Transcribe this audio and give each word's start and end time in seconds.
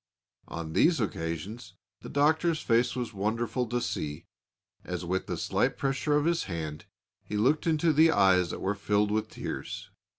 On 0.47 0.73
these 0.73 0.99
occasions 0.99 1.75
the 2.01 2.09
Doctor's 2.09 2.59
face 2.59 2.95
was 2.95 3.13
wonderful 3.13 3.67
to 3.67 3.79
see 3.79 4.25
as, 4.83 5.05
with 5.05 5.27
the 5.27 5.37
silent 5.37 5.77
pressure 5.77 6.15
of 6.17 6.25
his 6.25 6.45
hand, 6.45 6.85
he 7.23 7.37
looked 7.37 7.67
into 7.67 7.93
the 7.93 8.09
eyes 8.09 8.49
that 8.49 8.61
were 8.61 8.73
filled 8.73 9.11
with 9.11 9.29
tears. 9.29 9.91